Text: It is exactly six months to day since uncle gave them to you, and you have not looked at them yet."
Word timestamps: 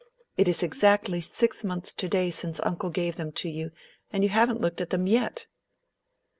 It 0.35 0.47
is 0.47 0.63
exactly 0.63 1.21
six 1.21 1.63
months 1.63 1.93
to 1.93 2.09
day 2.09 2.31
since 2.31 2.59
uncle 2.61 2.89
gave 2.89 3.17
them 3.17 3.31
to 3.33 3.47
you, 3.49 3.69
and 4.09 4.23
you 4.23 4.29
have 4.31 4.49
not 4.49 4.59
looked 4.59 4.81
at 4.81 4.89
them 4.89 5.05
yet." 5.05 5.45